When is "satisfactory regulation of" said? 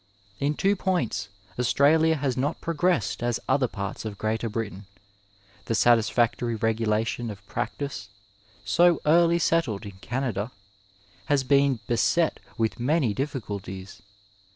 5.75-7.45